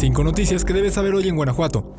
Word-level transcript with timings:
5 0.00 0.24
noticias 0.24 0.64
que 0.64 0.72
debes 0.72 0.94
saber 0.94 1.14
hoy 1.14 1.28
en 1.28 1.36
Guanajuato. 1.36 1.89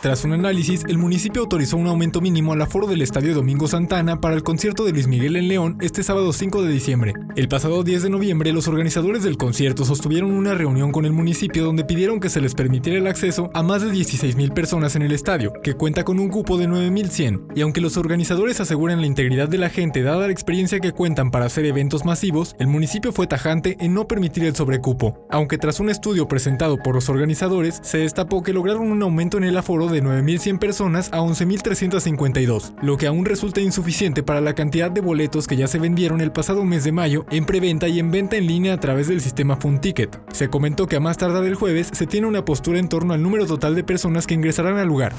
Tras 0.00 0.24
un 0.24 0.32
análisis, 0.32 0.84
el 0.88 0.98
municipio 0.98 1.42
autorizó 1.42 1.76
un 1.76 1.88
aumento 1.88 2.20
mínimo 2.20 2.52
al 2.52 2.62
aforo 2.62 2.86
del 2.86 3.02
Estadio 3.02 3.34
Domingo 3.34 3.66
Santana 3.66 4.20
para 4.20 4.36
el 4.36 4.42
concierto 4.42 4.84
de 4.84 4.92
Luis 4.92 5.08
Miguel 5.08 5.36
en 5.36 5.48
León 5.48 5.76
este 5.80 6.02
sábado 6.02 6.32
5 6.32 6.62
de 6.62 6.72
diciembre. 6.72 7.14
El 7.34 7.48
pasado 7.48 7.82
10 7.82 8.04
de 8.04 8.10
noviembre, 8.10 8.52
los 8.52 8.68
organizadores 8.68 9.24
del 9.24 9.36
concierto 9.36 9.84
sostuvieron 9.84 10.30
una 10.30 10.54
reunión 10.54 10.92
con 10.92 11.04
el 11.04 11.12
municipio 11.12 11.64
donde 11.64 11.84
pidieron 11.84 12.20
que 12.20 12.30
se 12.30 12.40
les 12.40 12.54
permitiera 12.54 12.98
el 12.98 13.06
acceso 13.06 13.50
a 13.54 13.62
más 13.62 13.82
de 13.82 13.90
16.000 13.90 14.52
personas 14.54 14.94
en 14.94 15.02
el 15.02 15.12
estadio, 15.12 15.52
que 15.62 15.74
cuenta 15.74 16.04
con 16.04 16.20
un 16.20 16.28
cupo 16.28 16.58
de 16.58 16.68
9.100. 16.68 17.56
Y 17.56 17.62
aunque 17.62 17.80
los 17.80 17.96
organizadores 17.96 18.60
aseguran 18.60 19.00
la 19.00 19.06
integridad 19.06 19.48
de 19.48 19.58
la 19.58 19.70
gente 19.70 20.02
dada 20.02 20.26
la 20.26 20.32
experiencia 20.32 20.80
que 20.80 20.92
cuentan 20.92 21.30
para 21.30 21.46
hacer 21.46 21.64
eventos 21.64 22.04
masivos, 22.04 22.54
el 22.58 22.68
municipio 22.68 23.12
fue 23.12 23.26
tajante 23.26 23.76
en 23.80 23.94
no 23.94 24.06
permitir 24.06 24.44
el 24.44 24.54
sobrecupo. 24.54 25.26
Aunque 25.30 25.58
tras 25.58 25.80
un 25.80 25.90
estudio 25.90 26.28
presentado 26.28 26.76
por 26.76 26.94
los 26.94 27.08
organizadores, 27.08 27.80
se 27.82 27.98
destapó 27.98 28.42
que 28.42 28.52
lograron 28.52 28.90
un 28.90 29.02
aumento 29.02 29.38
en 29.38 29.44
el 29.44 29.47
aforo 29.56 29.88
de 29.88 30.02
9.100 30.02 30.58
personas 30.58 31.08
a 31.12 31.20
11.352, 31.20 32.74
lo 32.82 32.96
que 32.96 33.06
aún 33.06 33.24
resulta 33.24 33.60
insuficiente 33.60 34.22
para 34.22 34.40
la 34.40 34.54
cantidad 34.54 34.90
de 34.90 35.00
boletos 35.00 35.46
que 35.46 35.56
ya 35.56 35.66
se 35.66 35.78
vendieron 35.78 36.20
el 36.20 36.32
pasado 36.32 36.64
mes 36.64 36.84
de 36.84 36.92
mayo 36.92 37.24
en 37.30 37.46
preventa 37.46 37.88
y 37.88 37.98
en 37.98 38.10
venta 38.10 38.36
en 38.36 38.46
línea 38.46 38.74
a 38.74 38.80
través 38.80 39.08
del 39.08 39.20
sistema 39.20 39.56
FunTicket. 39.56 40.20
Se 40.32 40.48
comentó 40.48 40.86
que 40.86 40.96
a 40.96 41.00
más 41.00 41.16
tardar 41.16 41.44
el 41.44 41.54
jueves 41.54 41.88
se 41.92 42.06
tiene 42.06 42.26
una 42.26 42.44
postura 42.44 42.78
en 42.78 42.88
torno 42.88 43.14
al 43.14 43.22
número 43.22 43.46
total 43.46 43.74
de 43.74 43.84
personas 43.84 44.26
que 44.26 44.34
ingresarán 44.34 44.76
al 44.76 44.88
lugar. 44.88 45.12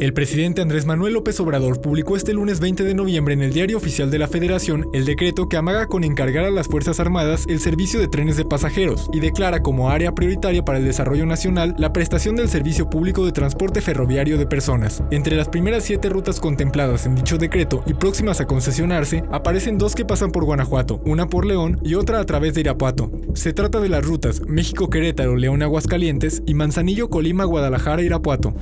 El 0.00 0.14
presidente 0.14 0.62
Andrés 0.62 0.86
Manuel 0.86 1.12
López 1.12 1.38
Obrador 1.40 1.82
publicó 1.82 2.16
este 2.16 2.32
lunes 2.32 2.58
20 2.58 2.84
de 2.84 2.94
noviembre 2.94 3.34
en 3.34 3.42
el 3.42 3.52
Diario 3.52 3.76
Oficial 3.76 4.10
de 4.10 4.18
la 4.18 4.28
Federación 4.28 4.88
el 4.94 5.04
decreto 5.04 5.46
que 5.46 5.58
amaga 5.58 5.88
con 5.88 6.04
encargar 6.04 6.46
a 6.46 6.50
las 6.50 6.68
Fuerzas 6.68 7.00
Armadas 7.00 7.44
el 7.48 7.60
servicio 7.60 8.00
de 8.00 8.08
trenes 8.08 8.38
de 8.38 8.46
pasajeros 8.46 9.10
y 9.12 9.20
declara 9.20 9.60
como 9.60 9.90
área 9.90 10.14
prioritaria 10.14 10.64
para 10.64 10.78
el 10.78 10.86
desarrollo 10.86 11.26
nacional 11.26 11.74
la 11.76 11.92
prestación 11.92 12.34
del 12.34 12.48
servicio 12.48 12.88
público 12.88 13.26
de 13.26 13.32
transporte 13.32 13.82
ferroviario 13.82 14.38
de 14.38 14.46
personas. 14.46 15.02
Entre 15.10 15.36
las 15.36 15.50
primeras 15.50 15.84
siete 15.84 16.08
rutas 16.08 16.40
contempladas 16.40 17.04
en 17.04 17.16
dicho 17.16 17.36
decreto 17.36 17.82
y 17.86 17.92
próximas 17.92 18.40
a 18.40 18.46
concesionarse, 18.46 19.22
aparecen 19.30 19.76
dos 19.76 19.94
que 19.94 20.06
pasan 20.06 20.32
por 20.32 20.46
Guanajuato, 20.46 21.02
una 21.04 21.26
por 21.26 21.44
León 21.44 21.78
y 21.84 21.92
otra 21.92 22.20
a 22.20 22.24
través 22.24 22.54
de 22.54 22.62
Irapuato. 22.62 23.12
Se 23.34 23.52
trata 23.52 23.80
de 23.80 23.90
las 23.90 24.02
rutas 24.02 24.40
México-Querétaro, 24.46 25.36
León-Aguascalientes 25.36 26.42
y 26.46 26.54
Manzanillo-Colima-Guadalajara-Irapuato. 26.54 28.54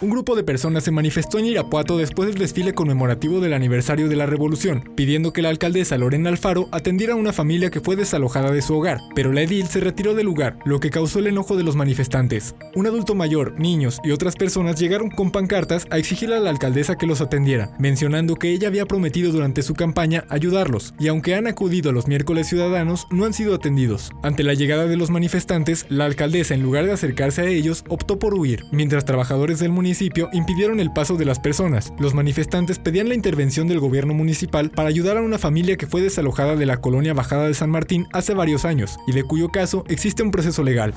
Un 0.00 0.10
grupo 0.10 0.36
de 0.36 0.44
personas 0.44 0.84
se 0.84 0.92
manifestó 0.92 1.40
en 1.40 1.46
Irapuato 1.46 1.98
después 1.98 2.28
del 2.28 2.38
desfile 2.38 2.72
conmemorativo 2.72 3.40
del 3.40 3.52
aniversario 3.52 4.08
de 4.08 4.14
la 4.14 4.26
Revolución, 4.26 4.92
pidiendo 4.94 5.32
que 5.32 5.42
la 5.42 5.48
alcaldesa 5.48 5.98
Lorena 5.98 6.30
Alfaro 6.30 6.68
atendiera 6.70 7.14
a 7.14 7.16
una 7.16 7.32
familia 7.32 7.68
que 7.70 7.80
fue 7.80 7.96
desalojada 7.96 8.52
de 8.52 8.62
su 8.62 8.76
hogar, 8.76 9.00
pero 9.16 9.32
la 9.32 9.42
edil 9.42 9.66
se 9.66 9.80
retiró 9.80 10.14
del 10.14 10.26
lugar, 10.26 10.56
lo 10.64 10.78
que 10.78 10.90
causó 10.90 11.18
el 11.18 11.26
enojo 11.26 11.56
de 11.56 11.64
los 11.64 11.74
manifestantes. 11.74 12.54
Un 12.76 12.86
adulto 12.86 13.16
mayor, 13.16 13.58
niños 13.58 13.98
y 14.04 14.12
otras 14.12 14.36
personas 14.36 14.78
llegaron 14.78 15.10
con 15.10 15.32
pancartas 15.32 15.84
a 15.90 15.98
exigirle 15.98 16.36
a 16.36 16.40
la 16.40 16.50
alcaldesa 16.50 16.96
que 16.96 17.08
los 17.08 17.20
atendiera, 17.20 17.72
mencionando 17.80 18.36
que 18.36 18.52
ella 18.52 18.68
había 18.68 18.86
prometido 18.86 19.32
durante 19.32 19.62
su 19.62 19.74
campaña 19.74 20.22
ayudarlos, 20.28 20.94
y 21.00 21.08
aunque 21.08 21.34
han 21.34 21.48
acudido 21.48 21.90
a 21.90 21.92
los 21.92 22.06
miércoles 22.06 22.46
ciudadanos, 22.46 23.08
no 23.10 23.24
han 23.24 23.34
sido 23.34 23.52
atendidos. 23.52 24.12
Ante 24.22 24.44
la 24.44 24.54
llegada 24.54 24.86
de 24.86 24.96
los 24.96 25.10
manifestantes, 25.10 25.86
la 25.88 26.04
alcaldesa, 26.04 26.54
en 26.54 26.62
lugar 26.62 26.86
de 26.86 26.92
acercarse 26.92 27.42
a 27.42 27.46
ellos, 27.46 27.82
optó 27.88 28.20
por 28.20 28.34
huir, 28.34 28.64
mientras 28.70 29.04
trabajadores 29.04 29.58
del 29.58 29.70
municipio 29.70 29.87
municipio 29.88 30.28
impidieron 30.34 30.80
el 30.80 30.92
paso 30.92 31.16
de 31.16 31.24
las 31.24 31.38
personas. 31.38 31.94
Los 31.98 32.12
manifestantes 32.12 32.78
pedían 32.78 33.08
la 33.08 33.14
intervención 33.14 33.68
del 33.68 33.80
gobierno 33.80 34.12
municipal 34.12 34.68
para 34.68 34.90
ayudar 34.90 35.16
a 35.16 35.22
una 35.22 35.38
familia 35.38 35.78
que 35.78 35.86
fue 35.86 36.02
desalojada 36.02 36.56
de 36.56 36.66
la 36.66 36.76
colonia 36.76 37.14
Bajada 37.14 37.46
de 37.46 37.54
San 37.54 37.70
Martín 37.70 38.06
hace 38.12 38.34
varios 38.34 38.66
años 38.66 38.98
y 39.06 39.12
de 39.12 39.22
cuyo 39.22 39.48
caso 39.48 39.84
existe 39.88 40.22
un 40.22 40.30
proceso 40.30 40.62
legal. 40.62 40.92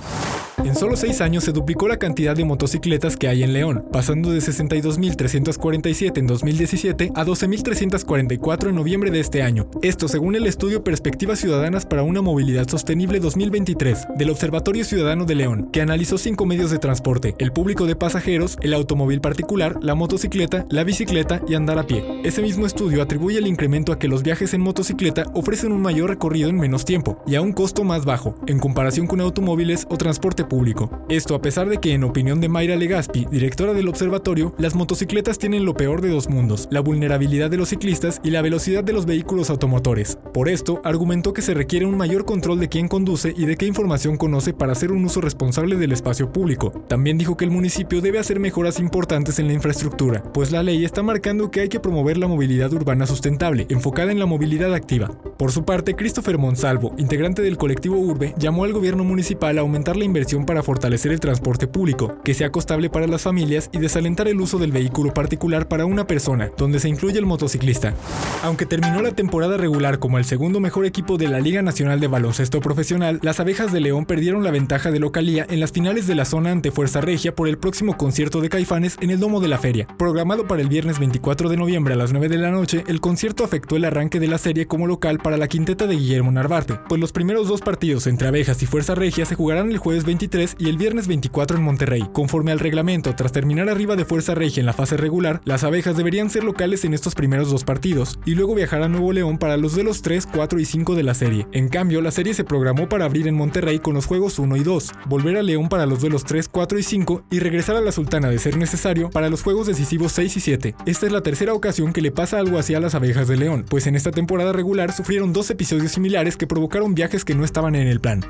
En 0.65 0.75
solo 0.75 0.97
seis 0.97 1.21
años 1.21 1.45
se 1.45 1.53
duplicó 1.53 1.87
la 1.87 1.99
cantidad 1.99 2.35
de 2.35 2.43
motocicletas 2.43 3.15
que 3.15 3.29
hay 3.29 3.43
en 3.43 3.53
León, 3.53 3.85
pasando 3.93 4.29
de 4.31 4.39
62.347 4.39 6.17
en 6.17 6.27
2017 6.27 7.11
a 7.15 7.25
12.344 7.25 8.69
en 8.69 8.75
noviembre 8.75 9.09
de 9.09 9.21
este 9.21 9.41
año. 9.41 9.67
Esto 9.81 10.09
según 10.09 10.35
el 10.35 10.47
estudio 10.47 10.83
Perspectivas 10.83 11.39
Ciudadanas 11.39 11.85
para 11.85 12.03
una 12.03 12.21
Movilidad 12.21 12.67
Sostenible 12.67 13.21
2023 13.21 14.09
del 14.17 14.29
Observatorio 14.29 14.83
Ciudadano 14.83 15.23
de 15.23 15.35
León, 15.35 15.69
que 15.71 15.81
analizó 15.81 16.17
cinco 16.17 16.45
medios 16.45 16.71
de 16.71 16.77
transporte, 16.77 17.35
el 17.39 17.53
público 17.53 17.85
de 17.85 17.95
pasajeros, 17.95 18.57
el 18.61 18.73
automóvil 18.81 19.21
particular, 19.21 19.77
la 19.81 19.95
motocicleta, 19.95 20.65
la 20.69 20.83
bicicleta 20.83 21.41
y 21.47 21.55
andar 21.55 21.79
a 21.79 21.87
pie. 21.87 22.03
Ese 22.23 22.41
mismo 22.41 22.65
estudio 22.65 23.01
atribuye 23.01 23.39
el 23.39 23.47
incremento 23.47 23.91
a 23.91 23.99
que 23.99 24.07
los 24.07 24.23
viajes 24.23 24.53
en 24.53 24.61
motocicleta 24.61 25.25
ofrecen 25.33 25.71
un 25.71 25.81
mayor 25.81 26.09
recorrido 26.09 26.49
en 26.49 26.59
menos 26.59 26.85
tiempo 26.85 27.21
y 27.25 27.35
a 27.35 27.41
un 27.41 27.53
costo 27.53 27.83
más 27.83 28.05
bajo, 28.05 28.35
en 28.47 28.59
comparación 28.59 29.07
con 29.07 29.21
automóviles 29.21 29.87
o 29.89 29.97
transporte 29.97 30.43
público. 30.43 31.05
Esto 31.09 31.35
a 31.35 31.41
pesar 31.41 31.69
de 31.69 31.77
que, 31.77 31.93
en 31.93 32.03
opinión 32.03 32.41
de 32.41 32.49
Mayra 32.49 32.75
Legaspi, 32.75 33.25
directora 33.31 33.73
del 33.73 33.87
observatorio, 33.87 34.53
las 34.57 34.75
motocicletas 34.75 35.37
tienen 35.37 35.65
lo 35.65 35.73
peor 35.73 36.01
de 36.01 36.09
dos 36.09 36.29
mundos, 36.29 36.67
la 36.71 36.81
vulnerabilidad 36.81 37.49
de 37.49 37.57
los 37.57 37.69
ciclistas 37.69 38.19
y 38.23 38.31
la 38.31 38.41
velocidad 38.41 38.83
de 38.83 38.93
los 38.93 39.05
vehículos 39.05 39.49
automotores. 39.49 40.17
Por 40.33 40.49
esto, 40.49 40.81
argumentó 40.83 41.33
que 41.33 41.41
se 41.41 41.53
requiere 41.53 41.85
un 41.85 41.97
mayor 41.97 42.25
control 42.25 42.59
de 42.59 42.69
quién 42.69 42.87
conduce 42.87 43.33
y 43.35 43.45
de 43.45 43.57
qué 43.57 43.65
información 43.65 44.17
conoce 44.17 44.53
para 44.53 44.71
hacer 44.71 44.91
un 44.91 45.05
uso 45.05 45.21
responsable 45.21 45.75
del 45.75 45.91
espacio 45.91 46.31
público. 46.31 46.71
También 46.87 47.17
dijo 47.17 47.37
que 47.37 47.45
el 47.45 47.51
municipio 47.51 48.01
debe 48.01 48.19
hacer 48.19 48.39
mejoras 48.39 48.70
importantes 48.79 49.39
en 49.39 49.47
la 49.47 49.53
infraestructura, 49.53 50.23
pues 50.33 50.51
la 50.51 50.63
ley 50.63 50.85
está 50.85 51.03
marcando 51.03 51.51
que 51.51 51.61
hay 51.61 51.69
que 51.69 51.79
promover 51.79 52.17
la 52.17 52.27
movilidad 52.27 52.71
urbana 52.73 53.05
sustentable, 53.05 53.65
enfocada 53.69 54.11
en 54.11 54.19
la 54.19 54.25
movilidad 54.25 54.73
activa. 54.73 55.11
Por 55.41 55.51
su 55.51 55.65
parte, 55.65 55.95
Christopher 55.95 56.37
Monsalvo, 56.37 56.93
integrante 56.99 57.41
del 57.41 57.57
colectivo 57.57 57.97
Urbe, 57.97 58.35
llamó 58.37 58.63
al 58.63 58.73
gobierno 58.73 59.03
municipal 59.03 59.57
a 59.57 59.61
aumentar 59.61 59.97
la 59.97 60.05
inversión 60.05 60.45
para 60.45 60.61
fortalecer 60.61 61.11
el 61.11 61.19
transporte 61.19 61.65
público, 61.65 62.15
que 62.23 62.35
sea 62.35 62.51
costable 62.51 62.91
para 62.91 63.07
las 63.07 63.23
familias 63.23 63.67
y 63.73 63.79
desalentar 63.79 64.27
el 64.27 64.39
uso 64.39 64.59
del 64.59 64.71
vehículo 64.71 65.15
particular 65.15 65.67
para 65.67 65.87
una 65.87 66.05
persona, 66.05 66.51
donde 66.59 66.79
se 66.79 66.89
incluye 66.89 67.17
el 67.17 67.25
motociclista. 67.25 67.95
Aunque 68.43 68.67
terminó 68.67 69.01
la 69.01 69.13
temporada 69.13 69.57
regular 69.57 69.97
como 69.97 70.19
el 70.19 70.25
segundo 70.25 70.59
mejor 70.59 70.85
equipo 70.85 71.17
de 71.17 71.27
la 71.27 71.39
Liga 71.39 71.63
Nacional 71.63 71.99
de 71.99 72.05
Baloncesto 72.05 72.61
Profesional, 72.61 73.17
las 73.23 73.39
abejas 73.39 73.73
de 73.73 73.81
León 73.81 74.05
perdieron 74.05 74.43
la 74.43 74.51
ventaja 74.51 74.91
de 74.91 74.99
localía 74.99 75.47
en 75.49 75.59
las 75.59 75.71
finales 75.71 76.05
de 76.05 76.13
la 76.13 76.25
zona 76.25 76.51
ante 76.51 76.69
Fuerza 76.69 77.01
Regia 77.01 77.33
por 77.33 77.47
el 77.47 77.57
próximo 77.57 77.97
concierto 77.97 78.41
de 78.41 78.49
Caifanes 78.49 78.95
en 79.01 79.09
el 79.09 79.19
Domo 79.19 79.39
de 79.39 79.47
la 79.47 79.57
Feria. 79.57 79.87
Programado 79.97 80.45
para 80.45 80.61
el 80.61 80.69
viernes 80.69 80.99
24 80.99 81.49
de 81.49 81.57
noviembre 81.57 81.95
a 81.95 81.97
las 81.97 82.11
9 82.11 82.29
de 82.29 82.37
la 82.37 82.51
noche, 82.51 82.83
el 82.85 83.01
concierto 83.01 83.43
afectó 83.43 83.75
el 83.75 83.85
arranque 83.85 84.19
de 84.19 84.27
la 84.27 84.37
serie 84.37 84.67
como 84.67 84.85
local 84.85 85.17
para 85.17 85.30
la 85.37 85.47
quinteta 85.47 85.87
de 85.87 85.95
Guillermo 85.95 86.31
Narvarte, 86.31 86.79
pues 86.87 86.99
los 86.99 87.11
primeros 87.11 87.47
dos 87.47 87.61
partidos 87.61 88.07
entre 88.07 88.27
Abejas 88.27 88.61
y 88.63 88.65
Fuerza 88.65 88.95
Regia 88.95 89.25
se 89.25 89.35
jugarán 89.35 89.71
el 89.71 89.77
jueves 89.77 90.05
23 90.05 90.55
y 90.59 90.69
el 90.69 90.77
viernes 90.77 91.07
24 91.07 91.57
en 91.57 91.63
Monterrey. 91.63 92.09
Conforme 92.13 92.51
al 92.51 92.59
reglamento, 92.59 93.15
tras 93.15 93.31
terminar 93.31 93.69
arriba 93.69 93.95
de 93.95 94.05
Fuerza 94.05 94.35
Regia 94.35 94.61
en 94.61 94.65
la 94.65 94.73
fase 94.73 94.97
regular, 94.97 95.41
las 95.45 95.63
Abejas 95.63 95.97
deberían 95.97 96.29
ser 96.29 96.43
locales 96.43 96.85
en 96.85 96.93
estos 96.93 97.15
primeros 97.15 97.49
dos 97.49 97.63
partidos 97.63 98.19
y 98.25 98.35
luego 98.35 98.55
viajar 98.55 98.81
a 98.83 98.87
Nuevo 98.87 99.13
León 99.13 99.37
para 99.37 99.57
los 99.57 99.75
de 99.75 99.83
los 99.83 100.01
3, 100.01 100.27
4 100.33 100.59
y 100.59 100.65
5 100.65 100.95
de 100.95 101.03
la 101.03 101.13
serie. 101.13 101.47
En 101.51 101.69
cambio, 101.69 102.01
la 102.01 102.11
serie 102.11 102.33
se 102.33 102.43
programó 102.43 102.89
para 102.89 103.05
abrir 103.05 103.27
en 103.27 103.35
Monterrey 103.35 103.79
con 103.79 103.93
los 103.93 104.05
juegos 104.05 104.39
1 104.39 104.55
y 104.55 104.63
2, 104.63 104.91
volver 105.07 105.37
a 105.37 105.43
León 105.43 105.69
para 105.69 105.85
los 105.85 106.01
duelos 106.01 106.23
3, 106.25 106.47
4 106.49 106.79
y 106.79 106.83
5 106.83 107.23
y 107.29 107.39
regresar 107.39 107.75
a 107.75 107.81
la 107.81 107.91
Sultana 107.91 108.29
de 108.29 108.39
ser 108.39 108.57
necesario 108.57 109.09
para 109.09 109.29
los 109.29 109.43
juegos 109.43 109.67
decisivos 109.67 110.11
6 110.13 110.37
y 110.37 110.39
7. 110.39 110.75
Esta 110.85 111.05
es 111.05 111.11
la 111.11 111.21
tercera 111.21 111.53
ocasión 111.53 111.93
que 111.93 112.01
le 112.01 112.11
pasa 112.11 112.39
algo 112.39 112.57
así 112.57 112.73
a 112.73 112.79
las 112.79 112.95
abejas 112.95 113.27
de 113.27 113.37
León, 113.37 113.65
pues 113.69 113.87
en 113.87 113.95
esta 113.95 114.11
temporada 114.11 114.53
regular 114.53 114.91
sufrieron 114.91 115.20
dos 115.27 115.49
episodios 115.51 115.91
similares 115.91 116.37
que 116.37 116.47
provocaron 116.47 116.95
viajes 116.95 117.23
que 117.23 117.35
no 117.35 117.45
estaban 117.45 117.75
en 117.75 117.87
el 117.87 117.99
plan. 118.01 118.21